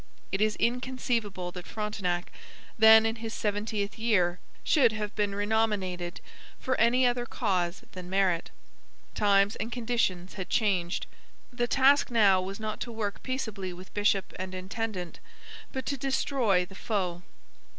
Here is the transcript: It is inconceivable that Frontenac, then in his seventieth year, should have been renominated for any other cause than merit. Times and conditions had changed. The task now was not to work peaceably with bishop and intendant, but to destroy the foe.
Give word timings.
It 0.31 0.41
is 0.41 0.55
inconceivable 0.55 1.51
that 1.51 1.67
Frontenac, 1.67 2.31
then 2.75 3.05
in 3.05 3.17
his 3.17 3.35
seventieth 3.35 3.99
year, 3.99 4.39
should 4.63 4.93
have 4.93 5.15
been 5.15 5.35
renominated 5.35 6.21
for 6.59 6.73
any 6.81 7.05
other 7.05 7.27
cause 7.27 7.83
than 7.91 8.09
merit. 8.09 8.49
Times 9.13 9.55
and 9.57 9.71
conditions 9.71 10.33
had 10.33 10.49
changed. 10.49 11.05
The 11.53 11.67
task 11.67 12.09
now 12.09 12.41
was 12.41 12.59
not 12.59 12.79
to 12.79 12.91
work 12.91 13.21
peaceably 13.21 13.73
with 13.73 13.93
bishop 13.93 14.33
and 14.37 14.55
intendant, 14.55 15.19
but 15.71 15.85
to 15.85 15.97
destroy 15.97 16.65
the 16.65 16.73
foe. 16.73 17.21